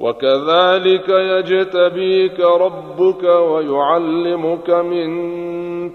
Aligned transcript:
وكذلك 0.00 1.08
يجتبيك 1.08 2.40
ربك 2.40 3.24
ويعلمك 3.24 4.70
من 4.70 5.10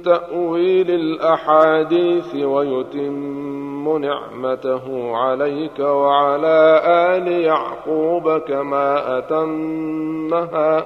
تأويل 0.01 0.91
الأحاديث 0.91 2.35
ويتم 2.35 3.97
نعمته 3.97 5.15
عليك 5.15 5.79
وعلى 5.79 6.81
آل 6.85 7.27
يعقوب 7.27 8.37
كما 8.37 9.17
أتمها 9.17 10.85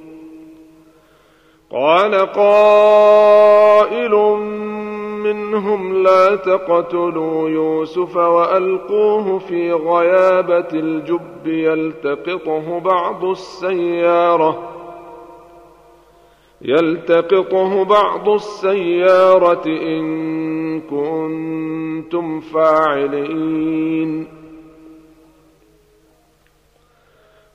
قال 1.71 2.15
قائل 2.15 4.11
منهم 5.23 6.03
لا 6.03 6.35
تقتلوا 6.35 7.49
يوسف 7.49 8.17
وألقوه 8.17 9.39
في 9.39 9.71
غيابة 9.71 10.67
الجب 10.73 11.47
يلتقطه 11.47 12.79
بعض 12.79 13.25
السيارة 13.25 14.71
يلتقطه 16.61 17.85
بعض 17.85 18.29
السيارة 18.29 19.65
إن 19.65 20.81
كنتم 20.81 22.39
فاعلين 22.39 24.27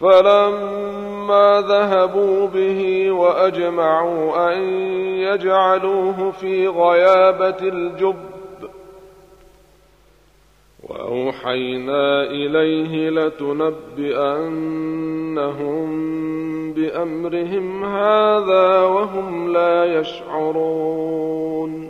فلما 0.00 1.64
ذهبوا 1.68 2.46
به 2.46 3.10
وأجمعوا 3.10 4.52
أن 4.52 4.62
يجعلوه 5.18 6.30
في 6.30 6.68
غيابة 6.68 7.56
الجب 7.62 8.16
وأوحينا 10.82 12.22
إليه 12.22 13.10
لتنبئنهم 13.10 13.90
بأمرهم 16.72 17.84
هذا 17.84 18.80
وهم 18.84 19.52
لا 19.52 20.00
يشعرون 20.00 21.89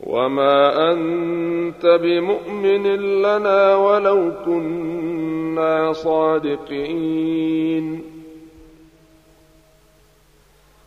وما 0.00 0.92
أنت 0.92 1.86
بمؤمن 1.86 2.86
لنا 3.22 3.76
ولو 3.76 4.32
كنا 4.44 5.92
صادقين 5.92 8.04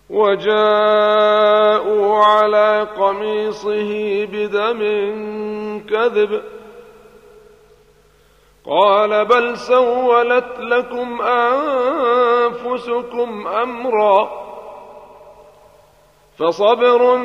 وجاءوا 0.09 2.17
على 2.17 2.87
قميصه 2.97 4.25
بدم 4.25 4.79
كذب 5.89 6.41
قال 8.65 9.25
بل 9.25 9.57
سولت 9.57 10.59
لكم 10.59 11.21
انفسكم 12.31 13.47
امرا 13.47 14.50
فصبر 16.41 17.17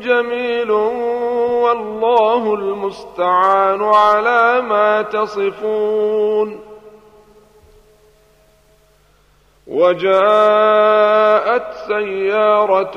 جميل 0.00 0.70
والله 0.70 2.54
المستعان 2.54 3.82
على 3.82 4.60
ما 4.60 5.02
تصفون. 5.02 6.60
وجاءت 9.66 10.12
سيارة 11.72 12.94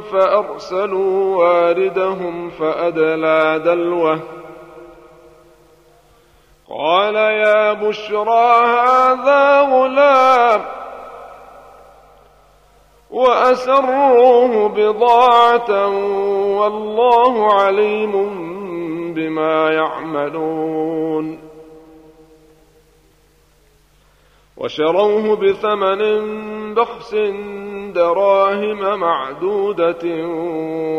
فأرسلوا 0.00 1.36
واردهم 1.36 2.50
فأدلى 2.50 3.62
دلوه. 3.64 4.20
قال 6.70 7.14
يا 7.14 7.72
بشرى 7.72 8.66
هذا 8.66 9.60
غلام. 9.60 10.83
وأسروه 13.14 14.68
بضاعة 14.68 15.88
والله 16.58 17.52
عليم 17.52 18.12
بما 19.14 19.70
يعملون. 19.70 21.38
وشروه 24.56 25.36
بثمن 25.36 26.00
بخس 26.74 27.14
دراهم 27.94 29.00
معدودة 29.00 30.26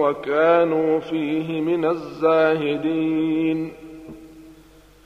وكانوا 0.02 1.00
فيه 1.00 1.62
من 1.62 1.86
الزاهدين. 1.86 3.85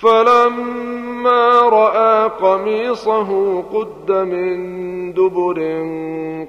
فلما 0.00 1.60
رأى 1.60 2.28
قميصه 2.28 3.62
قد 3.62 4.12
من 4.12 5.12
دبر 5.12 5.58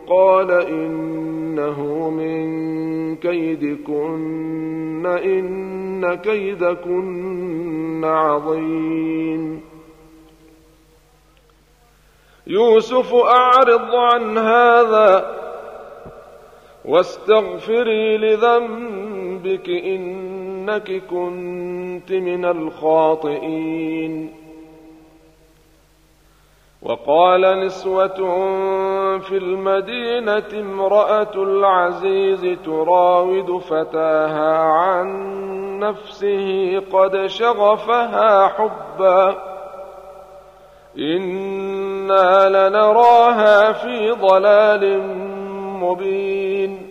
قال 0.07 0.51
إنه 0.51 2.09
من 2.09 2.41
كيدكن 3.15 5.05
إن 5.05 6.15
كيدكن 6.15 8.05
عظيم. 8.05 9.61
يوسف 12.47 13.13
أعرض 13.13 13.95
عن 13.95 14.37
هذا 14.37 15.41
واستغفري 16.85 18.17
لذنبك 18.17 19.69
إنك 20.61 21.03
كنت 21.09 22.11
من 22.11 22.45
الخاطئين. 22.45 24.33
وقال 26.81 27.65
نسوة 27.65 28.17
في 29.17 29.37
المدينة 29.37 30.61
امرأة 30.61 31.31
العزيز 31.35 32.59
تراود 32.65 33.57
فتاها 33.57 34.57
عن 34.57 35.09
نفسه 35.79 36.79
قد 36.79 37.25
شغفها 37.25 38.47
حبا. 38.47 39.37
إنا 40.97 42.49
لنراها 42.49 43.71
في 43.71 44.11
ضلال 44.11 45.01
مبين. 45.83 46.90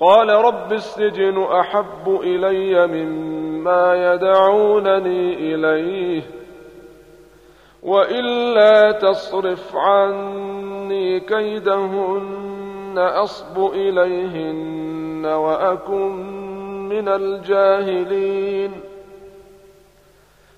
قال 0.00 0.28
رب 0.28 0.72
السجن 0.72 1.42
أحب 1.42 2.20
إلي 2.22 2.86
مما 2.86 4.12
يدعونني 4.12 5.34
إليه 5.54 6.22
وإلا 7.82 8.92
تصرف 8.92 9.76
عني 9.76 11.20
كيدهن 11.20 12.94
أصب 12.98 13.72
إليهن 13.74 15.26
وأكن 15.26 16.12
من 16.88 17.08
الجاهلين 17.08 18.72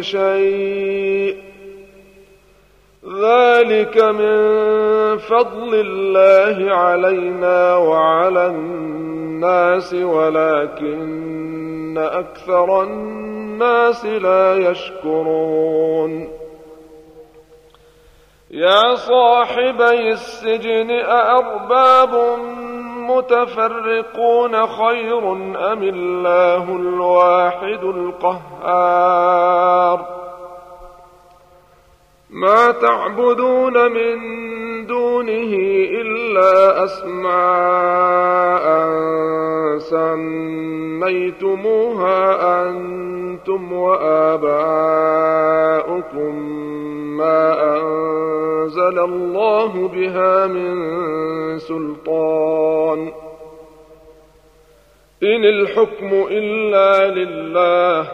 شيء. 0.00 1.36
ذلك 3.22 3.96
من 3.96 4.36
فضل 5.18 5.74
الله 5.74 6.74
علينا 6.74 7.76
وعلى 7.76 8.46
الناس 8.46 9.94
ولكن 9.94 11.98
أكثر 11.98 12.82
الناس 12.82 14.04
لا 14.04 14.70
يشكرون. 14.70 16.28
يا 18.50 18.94
صاحبي 18.94 20.12
السجن 20.12 20.90
أأرباب 20.90 22.38
متفرقون 23.06 24.66
خير 24.66 25.32
أم 25.72 25.82
الله 25.82 26.76
الواحد 26.76 27.84
القهار؟ 27.84 29.36
ما 32.30 32.70
تعبدون 32.70 33.92
من 33.92 34.16
دونه 34.86 35.52
إلا 36.00 36.84
أسماء 36.84 38.66
سميتموها 40.98 42.18
أنتم 42.62 43.72
وآباؤكم 43.72 44.56
ما 47.16 47.62
أنزل 47.76 48.98
الله 48.98 49.88
بها 49.88 50.46
من 50.46 50.76
سلطان 51.58 53.12
إن 55.22 55.44
الحكم 55.44 56.26
إلا 56.30 57.08
لله 57.10 58.08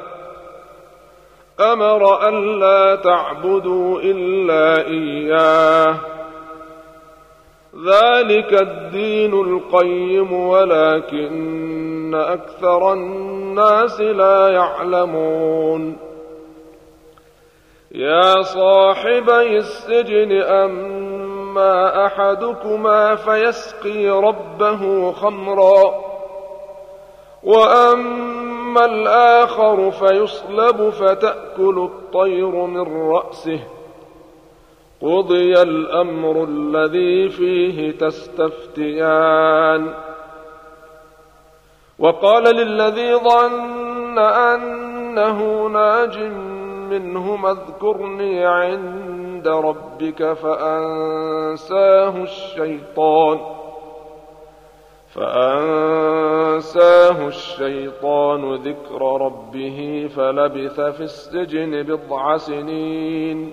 أمر 1.61 2.29
ألا 2.29 2.97
تعبدوا 2.97 4.01
إلا 4.01 4.87
إياه 4.87 5.97
ذلك 7.87 8.63
الدين 8.63 9.33
القيم 9.35 10.33
ولكن 10.33 12.15
أكثر 12.15 12.93
الناس 12.93 14.01
لا 14.01 14.49
يعلمون 14.49 16.12
يا 17.95 18.43
صاحبي 18.43 19.59
السجن 19.59 20.43
أما 20.43 22.07
أحدكما 22.07 23.15
فيسقي 23.15 24.09
ربه 24.09 25.13
خمرا 25.13 25.95
وأما 27.43 28.85
الآخر 28.85 29.91
فيصلب 29.91 30.91
فتأكل 30.91 31.91
الطير 31.93 32.51
من 32.51 33.11
رأسه. 33.13 33.61
قضي 35.03 35.63
الأمر 35.63 36.45
الذي 36.45 37.29
فيه 37.29 37.99
تستفتيان. 37.99 39.95
وقال 41.99 42.45
للذي 42.57 43.15
ظن 43.15 44.19
أنه 44.19 45.69
ناج 45.69 46.19
منهما 46.93 47.51
اذكرني 47.51 48.45
عند 48.45 49.49
ربك 49.49 50.33
فأنساه 50.33 52.17
الشيطان 52.17 53.39
فأنساه 55.15 56.49
الشيطان 57.27 58.55
ذكر 58.55 59.03
ربه 59.21 60.11
فلبث 60.17 60.81
في 60.81 61.03
السجن 61.03 61.83
بضع 61.83 62.37
سنين 62.37 63.53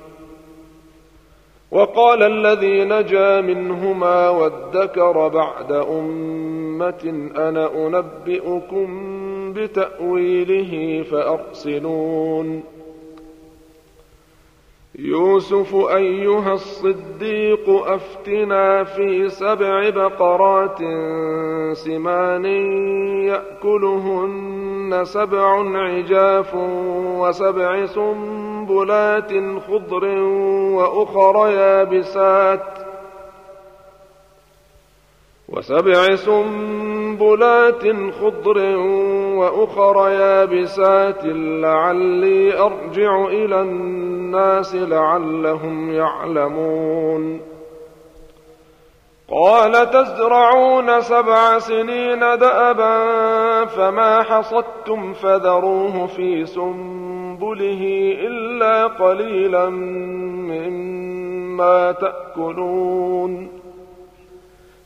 وقال 1.71 2.23
الذي 2.23 2.83
نجا 2.83 3.41
منهما 3.41 4.29
وادكر 4.29 5.27
بعد 5.27 5.71
أمة 5.71 7.29
أنا 7.37 7.87
أنبئكم 7.87 8.87
بتأويله 9.53 11.03
فأرسلون. 11.03 12.63
يوسف 14.99 15.75
أيها 15.75 16.53
الصديق 16.53 17.69
أفتنا 17.69 18.83
في 18.83 19.29
سبع 19.29 19.89
بقرات 19.89 20.77
سمان 21.73 22.45
يأكلهن 23.25 25.01
سبع 25.03 25.77
عجاف 25.77 26.55
وسبع 27.19 27.85
سنبلات 27.85 29.31
خضر 29.67 30.05
وأخر 30.75 31.49
يابسات 31.49 32.91
وسبع 35.49 36.15
سنبلات 36.15 37.83
خضر 38.13 38.57
وأخر 39.37 40.09
يابسات 40.09 41.25
لعلي 41.25 42.59
أرجع 42.59 43.25
إلى 43.25 43.61
الناس 43.61 44.75
لعلهم 44.75 45.91
يعلمون. 45.91 47.41
قال 49.29 49.91
تزرعون 49.91 51.01
سبع 51.01 51.59
سنين 51.59 52.19
دأبا 52.19 53.65
فما 53.65 54.23
حصدتم 54.23 55.13
فذروه 55.13 56.07
في 56.07 56.45
سنبله 56.45 58.13
إلا 58.19 58.87
قليلا 58.87 59.69
مما 60.49 61.91
تأكلون. 61.91 63.60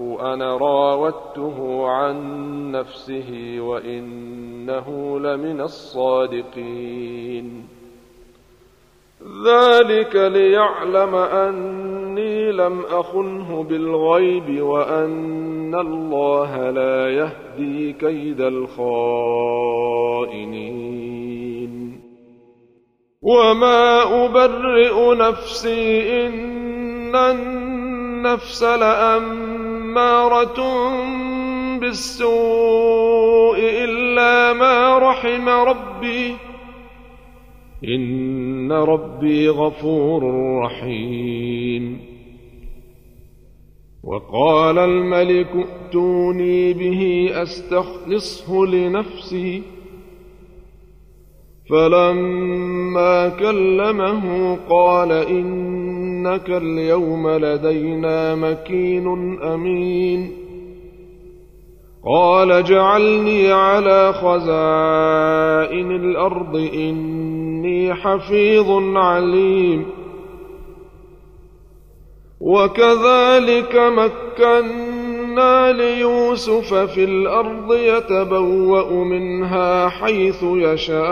أنا 0.00 0.56
راودته 0.56 1.88
عن 1.88 2.16
نفسه 2.72 3.56
وإنه 3.58 5.18
لمن 5.20 5.60
الصادقين. 5.60 7.66
ذلك 9.46 10.16
ليعلم 10.16 11.14
أني 11.14 12.52
لم 12.52 12.80
أخنه 12.90 13.62
بالغيب 13.62 14.62
وأن 14.62 15.74
الله 15.74 16.70
لا 16.70 17.10
يهدي 17.10 17.92
كيد 17.92 18.40
الخائنين. 18.40 19.52
وما 23.22 24.02
أبرئ 24.24 25.14
نفسي 25.14 26.26
إن 26.26 27.16
النفس 27.16 28.62
لأمارة 29.92 30.60
بالسوء 31.78 33.58
إلا 33.58 34.52
ما 34.52 34.98
رحم 34.98 35.48
ربي 35.48 36.36
إن 37.84 38.72
ربي 38.72 39.48
غفور 39.48 40.22
رحيم. 40.64 42.00
وقال 44.04 44.78
الملك 44.78 45.48
ائتوني 45.56 46.72
به 46.72 47.30
أستخلصه 47.42 48.66
لنفسي 48.66 49.62
فلما 51.70 53.28
كلمه 53.28 54.56
قال 54.70 55.12
إنك 56.22 56.48
اليوم 56.50 57.28
لدينا 57.30 58.34
مكين 58.34 59.38
أمين. 59.42 60.32
قال 62.06 62.64
جعلني 62.64 63.52
على 63.52 64.12
خزائن 64.12 65.90
الأرض 65.90 66.56
إني 66.74 67.94
حفيظ 67.94 68.96
عليم. 68.96 69.86
وكذلك 72.40 73.76
مكنا 73.76 75.72
ليوسف 75.72 76.74
في 76.74 77.04
الأرض 77.04 77.74
يتبوأ 77.74 79.04
منها 79.04 79.88
حيث 79.88 80.42
يشاء. 80.42 81.02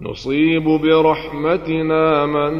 نصيب 0.00 0.64
برحمتنا 0.64 2.26
من 2.26 2.52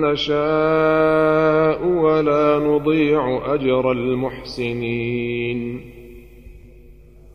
نشاء 0.00 1.86
ولا 1.86 2.58
نضيع 2.58 3.54
أجر 3.54 3.92
المحسنين. 3.92 5.80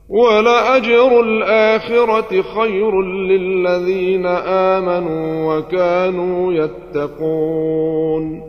ولأجر 0.10 1.22
الآخرة 1.22 2.42
خير 2.42 3.02
للذين 3.02 4.26
آمنوا 4.46 5.56
وكانوا 5.56 6.54
يتقون. 6.54 8.49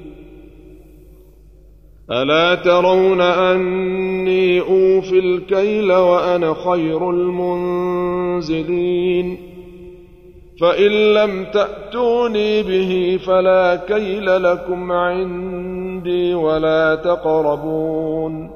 ألا 2.11 2.55
ترون 2.55 3.21
أني 3.21 4.61
أوفي 4.61 5.19
الكيل 5.19 5.93
وأنا 5.93 6.53
خير 6.53 7.09
المنزلين؟ 7.09 8.71
فإن 10.61 11.13
لم 11.13 11.45
تأتوني 11.45 12.63
به 12.63 13.19
فلا 13.27 13.75
كيل 13.75 14.43
لكم 14.43 14.91
عندي 14.91 16.33
ولا 16.33 16.95
تقربون. 16.95 18.51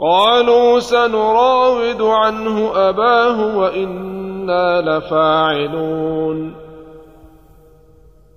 قالوا 0.00 0.80
سنراود 0.80 2.02
عنه 2.02 2.70
أباه 2.74 3.58
وإنا 3.58 4.80
لفاعلون. 4.80 6.61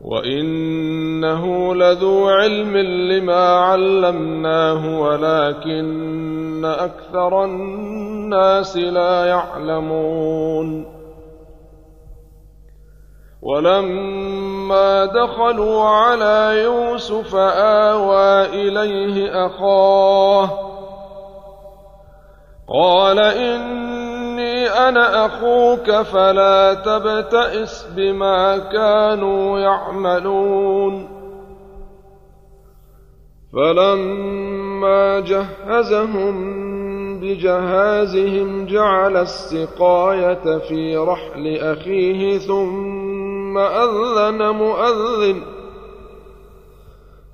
وانه 0.00 1.74
لذو 1.74 2.28
علم 2.28 2.76
لما 2.76 3.46
علمناه 3.46 5.00
ولكن 5.00 6.64
أكثر 6.64 7.44
الناس 7.44 8.76
لا 8.76 9.24
يعلمون 9.24 11.00
ولما 13.42 15.04
دخلوا 15.04 15.84
على 15.84 16.62
يوسف 16.64 17.34
اوى 17.36 18.46
اليه 18.46 19.46
اخاه 19.46 20.69
قال 22.70 23.18
إني 23.18 24.68
أنا 24.68 25.26
أخوك 25.26 25.90
فلا 25.90 26.74
تبتئس 26.74 27.86
بما 27.96 28.58
كانوا 28.58 29.58
يعملون. 29.58 31.20
فلما 33.52 35.20
جهزهم 35.20 36.60
بجهازهم 37.20 38.66
جعل 38.66 39.16
السقاية 39.16 40.58
في 40.58 40.96
رحل 40.96 41.56
أخيه 41.56 42.38
ثم 42.38 43.58
أذن 43.58 44.50
مؤذن 44.50 45.42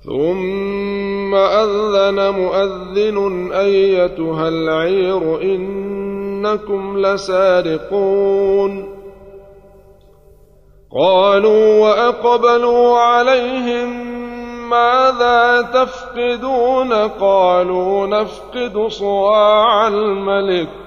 ثم 0.05 1.06
أذن 1.35 2.29
مؤذن 2.29 3.51
أيتها 3.51 4.47
العير 4.47 5.41
إنكم 5.41 6.97
لسارقون. 6.97 8.97
قالوا 10.99 11.81
وأقبلوا 11.81 12.99
عليهم 12.99 14.17
ماذا 14.69 15.61
تفقدون؟ 15.61 16.93
قالوا 16.93 18.07
نفقد 18.07 18.87
صواع 18.87 19.87
الملك. 19.87 20.86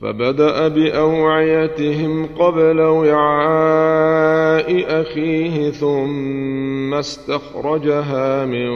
فبدأ 0.00 0.68
بأوعيتهم 0.68 2.26
قبل 2.26 2.80
وعاء 2.80 4.68
أخيه 5.00 5.70
ثم 5.70 6.94
استخرجها 6.94 8.46
من 8.46 8.68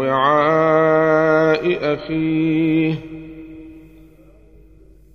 وعاء 0.00 1.78
أخيه. 1.94 2.94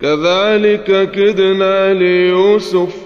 كذلك 0.00 1.10
كدنا 1.10 1.94
ليوسف 1.94 3.05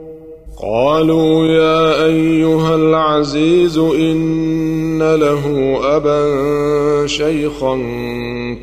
قالوا 0.63 1.45
يا 1.45 2.05
أيها 2.05 2.75
العزيز 2.75 3.77
إن 3.77 5.15
له 5.15 5.77
أبا 5.83 7.07
شيخا 7.07 7.75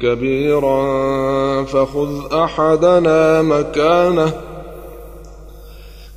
كبيرا 0.02 1.64
فخذ 1.64 2.34
أحدنا 2.34 3.42
مكانه. 3.42 4.32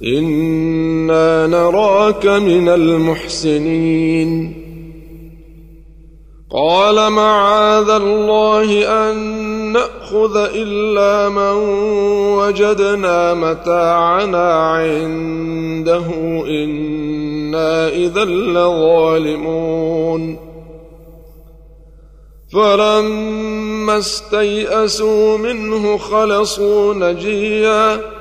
إنا 0.04 1.48
نراك 1.48 2.26
من 2.26 2.70
المحسنين. 2.70 4.54
قال 6.52 7.12
معاذ 7.12 7.90
الله 7.90 8.88
أن 9.12 9.41
نأخذ 9.72 10.50
إلا 10.56 11.30
من 11.30 11.56
وجدنا 12.38 13.34
متاعنا 13.34 14.54
عنده 14.54 16.06
إنا 16.48 17.88
إذا 17.88 18.26
لظالمون. 18.26 19.72
فلما 22.54 23.98
استيئسوا 23.98 25.38
منه 25.38 25.98
خلصوا 25.98 26.94
نجيا 26.94 28.21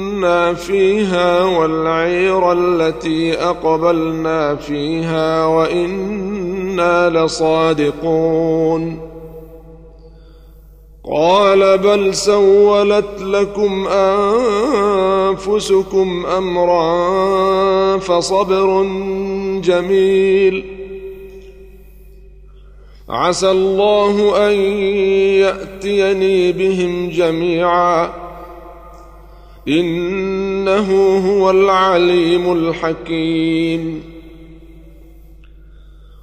كنا 0.21 0.53
فيها 0.53 1.43
والعير 1.43 2.51
التي 2.51 3.33
أقبلنا 3.33 4.55
فيها 4.55 5.45
وإنا 5.45 7.09
لصادقون. 7.09 8.99
قال 11.11 11.77
بل 11.77 12.15
سولت 12.15 13.21
لكم 13.21 13.87
أنفسكم 15.27 16.25
أمرا 16.37 17.97
فصبر 17.97 18.83
جميل. 19.63 20.65
عسى 23.09 23.51
الله 23.51 24.47
أن 24.47 24.53
يأتيني 25.41 26.51
بهم 26.51 27.09
جميعا. 27.09 28.30
إنه 29.67 31.17
هو 31.17 31.51
العليم 31.51 32.53
الحكيم. 32.53 34.03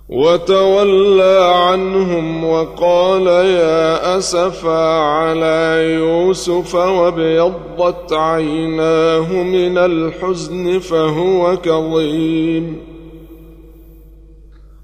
وتولى 0.09 1.53
عنهم 1.55 2.45
وقال 2.45 3.27
يا 3.27 4.19
أسفا 4.19 5.01
على 5.01 5.95
يوسف 5.95 6.75
وابيضت 6.75 8.13
عيناه 8.13 9.43
من 9.43 9.79
الحزن 9.79 10.79
فهو 10.79 11.57
كظيم. 11.57 12.88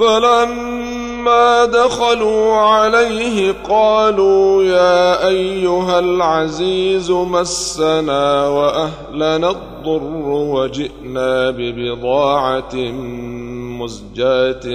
فلما 0.00 1.64
دخلوا 1.64 2.54
عليه 2.56 3.54
قالوا 3.68 4.64
يا 4.64 5.28
أيها 5.28 5.98
العزيز 5.98 7.10
مسنا 7.10 8.48
وأهلنا 8.48 9.50
الضر 9.50 10.28
وجئنا 10.28 11.50
ببضاعة 11.50 12.74
مزجاة 13.80 14.66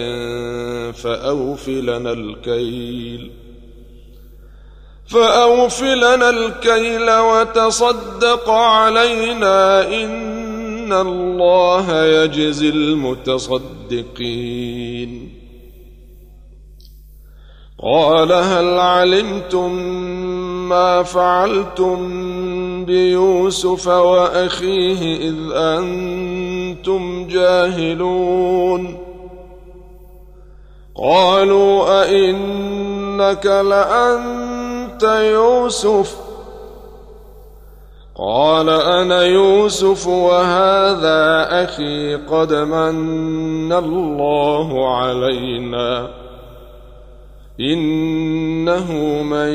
فاوف 0.91 1.69
لنا 1.69 2.11
الكيل 2.11 3.31
فأوف 5.07 5.83
لنا 5.83 6.29
الكيل 6.29 7.11
وتصدق 7.11 8.49
علينا 8.49 9.81
إن 10.85 10.93
الله 10.93 12.05
يجزي 12.05 12.69
المتصدقين 12.69 14.11
قال 17.83 18.31
هل 18.31 18.79
علمتم 18.79 19.71
ما 20.69 21.03
فعلتم 21.03 21.95
بيوسف 22.85 23.87
وأخيه 23.87 25.29
إذ 25.29 25.35
أنتم 25.53 27.27
جاهلون 27.27 28.97
قالوا 30.95 32.03
أئنك 32.03 33.45
لأنت 33.45 34.45
أنت 34.95 35.03
يوسف 35.03 36.24
قال 38.17 38.69
أنا 38.69 39.21
يوسف 39.23 40.07
وهذا 40.07 41.47
أخي 41.63 42.15
قد 42.15 42.53
من 42.53 43.73
الله 43.73 44.95
علينا. 44.95 46.09
إنه 47.59 48.91
من 49.23 49.49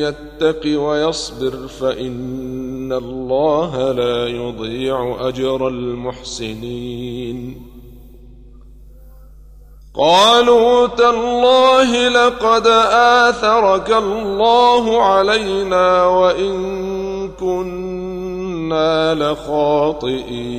يتق 0.00 0.80
ويصبر 0.80 1.68
فإن 1.80 2.92
الله 2.92 3.92
لا 3.92 4.26
يضيع 4.26 5.16
أجر 5.28 5.68
المحسنين. 5.68 7.66
قالوا 9.94 10.86
تالله 10.86 12.08
لقد 12.08 12.66
آثرك 13.26 13.90
الله 13.90 15.02
علينا 15.02 16.06
وإن 16.06 17.09
كنا 17.40 19.14
لخاطئين. 19.14 20.50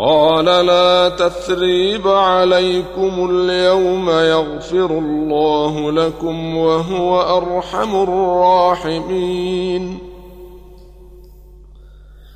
قال 0.00 0.44
لا 0.44 1.08
تثريب 1.08 2.08
عليكم 2.08 3.30
اليوم 3.30 4.10
يغفر 4.10 4.90
الله 4.98 5.92
لكم 5.92 6.56
وهو 6.56 7.20
أرحم 7.20 7.96
الراحمين. 8.02 9.98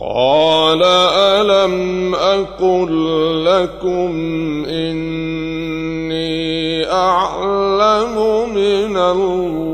قال 0.00 0.82
ألم 0.82 2.14
أقل 2.14 3.44
لكم 3.44 4.10
إني 4.68 6.38
أعلم 6.92 8.14
من 8.54 8.96
الله 8.96 9.67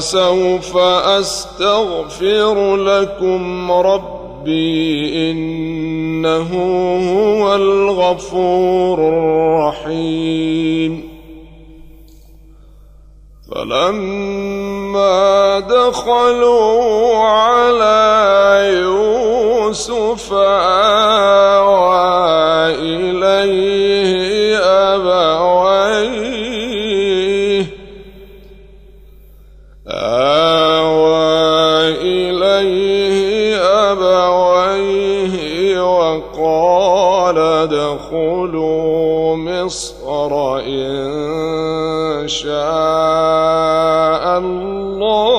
قال 0.00 0.02
سوف 0.02 0.76
أستغفر 0.76 2.76
لكم 2.76 3.72
ربي 3.72 5.30
إنه 5.30 6.50
هو 7.12 7.54
الغفور 7.54 8.98
الرحيم. 9.78 11.10
فلما 13.50 15.10
دخلوا 15.60 17.16
على 17.16 18.70
يوسف 18.82 20.32
شاء 42.30 44.24
الله. 44.38 45.29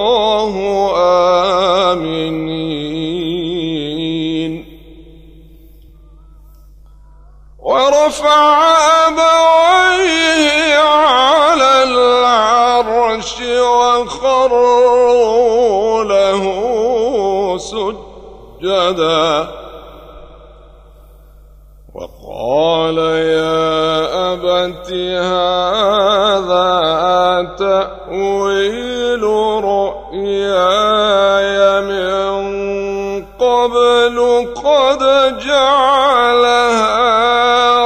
قبل 33.62 34.48
قد 34.56 35.02
جعلها 35.40 36.92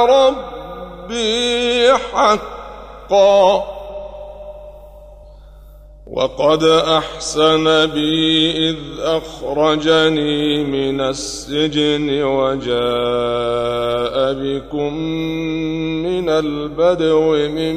ربي 0.04 1.92
حقا. 1.92 3.76
وقد 6.06 6.64
أحسن 6.64 7.86
بي 7.86 8.50
إذ 8.70 8.76
أخرجني 9.00 10.64
من 10.64 11.00
السجن 11.00 12.22
وجاء 12.22 12.76
بكم 14.32 14.94
من 16.06 16.28
البدو 16.28 17.48
من 17.48 17.76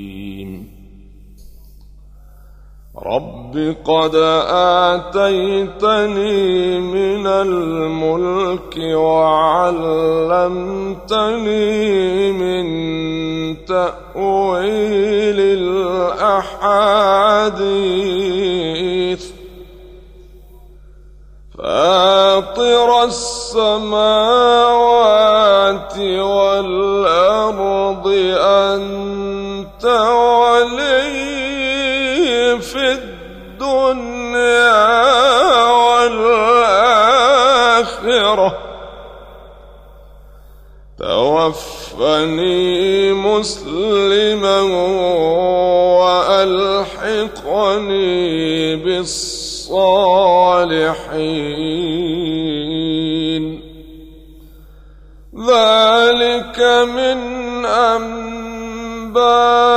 رب 3.51 3.75
قد 3.85 4.15
آتيتني 5.15 6.79
من 6.79 7.27
الملك 7.27 8.77
وعلمتني 8.77 9.91
من 12.31 12.65
تأويل 13.65 15.39
الأحاديث. 15.39 16.61
فاطر 21.57 23.03
السماوات 23.03 23.87
والأرض 26.19 28.07
أنت 28.37 29.85
توفني 41.49 43.13
مسلما 43.13 44.61
وألحقني 46.01 47.95
بالصالحين. 48.75 50.11
ذلك 55.49 56.59
من 56.95 57.19
أنباء 57.65 59.70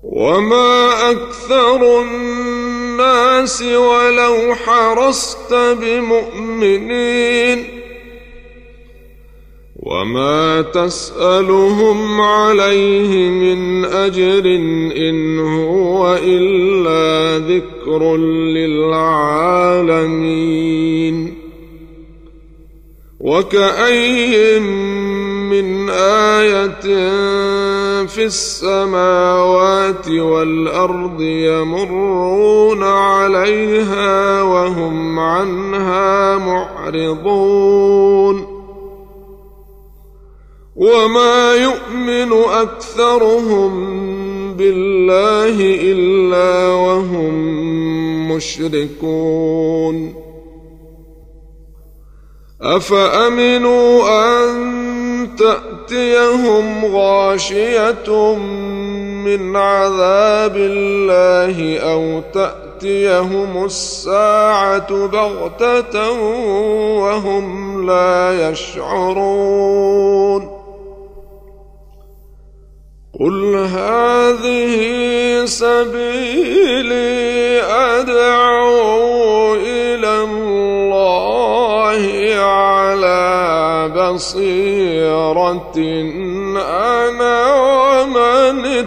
وما 0.02 1.10
أكثر 1.10 2.00
الناس 2.00 3.62
ولو 3.62 4.54
حرصت 4.54 5.54
بمؤمنين 5.54 7.02
وما 9.82 10.62
تسالهم 10.62 12.20
عليه 12.20 13.30
من 13.30 13.84
اجر 13.84 14.44
ان 14.96 15.38
هو 15.38 16.18
الا 16.22 17.38
ذكر 17.38 18.16
للعالمين 19.76 20.22
وكأي 23.20 24.60
من 24.60 25.90
آية 25.90 26.80
في 28.06 28.24
السماوات 28.24 30.08
والأرض 30.08 31.20
يمرون 31.20 32.82
عليها 32.82 34.42
وهم 34.42 35.18
عنها 35.18 36.38
معرضون 36.38 37.72
وما 40.82 41.54
يؤمن 41.54 42.32
أكثرهم 42.32 43.72
بالله 44.56 45.56
إلا 45.60 46.74
وهم 46.74 47.34
مشركون. 48.32 50.14
أفأمنوا 52.62 54.08
أن 54.08 54.52
تأتيهم 55.38 56.96
غاشية 56.96 58.34
من 59.24 59.56
عذاب 59.56 60.56
الله 60.56 61.78
أو 61.78 62.22
تأتيهم 62.34 63.64
الساعة 63.64 65.06
بغتة 65.06 66.10
وهم 67.00 67.86
لا 67.86 68.50
يشعرون؟ 68.50 70.61
قل 73.22 73.54
هذه 73.54 74.74
سبيلي 75.44 76.92
أدعو 77.62 79.54
إلى 79.54 80.24
الله 80.24 82.02
على 82.42 83.22
بصيرة 83.96 85.72
أنا 86.58 87.54
ومن 87.54 88.86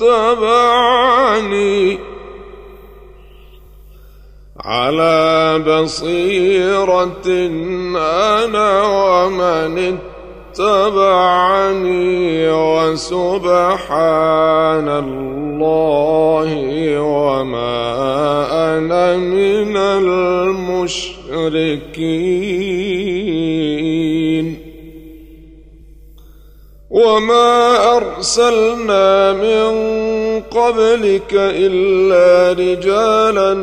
اتبعني 0.00 1.98
على 4.60 5.58
بصيرة 5.58 7.26
أنا 7.96 8.82
ومن 8.82 9.78
اتبعني 9.78 10.15
وسبحان 12.96 14.88
الله 14.88 16.50
وما 17.00 17.76
أنا 18.76 19.16
من 19.16 19.76
المشركين. 19.76 20.96
وما 26.90 27.96
أرسلنا 27.96 29.32
من 29.32 29.70
قبلك 30.40 31.32
إلا 31.32 32.52
رجالا 32.52 33.54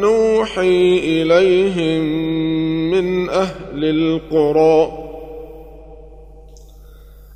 نوحي 0.00 0.98
إليهم 0.98 2.02
من 2.90 3.30
أهل 3.30 3.84
القرى 3.84 5.05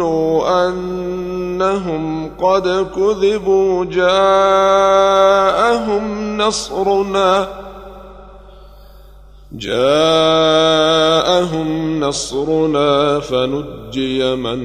ظنوا 0.00 0.68
أنهم 0.68 2.30
قد 2.40 2.86
كذبوا 2.96 3.84
جاءهم 3.84 4.86
نصرنا 6.36 7.48
جاءهم 9.52 10.90
نصرنا 12.00 13.20
فنجي 13.20 14.34
من 14.36 14.58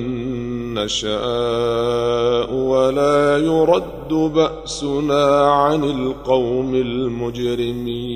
نشاء 0.74 2.54
ولا 2.54 3.38
يرد 3.38 4.10
بأسنا 4.10 5.52
عن 5.52 5.84
القوم 5.84 6.76
المجرمين 6.76 8.16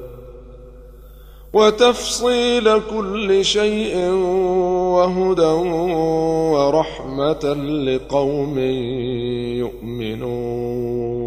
وتفصيل 1.53 2.79
كل 2.79 3.45
شيء 3.45 3.97
وهدى 4.95 5.53
ورحمة 6.55 7.53
لقوم 7.87 8.59
يؤمنون. 9.59 11.21